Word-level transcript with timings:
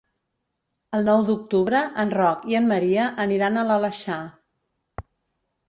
El 0.99 1.05
nou 1.09 1.21
d'octubre 1.27 1.83
en 2.05 2.15
Roc 2.21 2.49
i 2.53 2.59
en 2.61 2.69
Maria 2.73 3.05
aniran 3.27 3.61
a 3.61 3.69
l'Aleixar. 3.71 4.19